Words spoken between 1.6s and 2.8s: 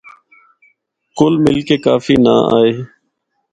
کے کافی ناں آئے۔